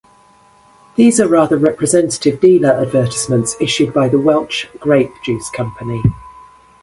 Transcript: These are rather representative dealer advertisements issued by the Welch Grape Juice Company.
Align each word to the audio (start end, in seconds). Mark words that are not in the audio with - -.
These 0.95 1.19
are 1.21 1.27
rather 1.27 1.57
representative 1.57 2.39
dealer 2.41 2.71
advertisements 2.71 3.55
issued 3.61 3.93
by 3.93 4.09
the 4.09 4.17
Welch 4.17 4.67
Grape 4.79 5.11
Juice 5.23 5.51
Company. 5.51 6.01